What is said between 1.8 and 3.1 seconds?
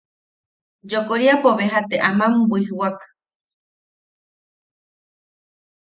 te aman bwijwak.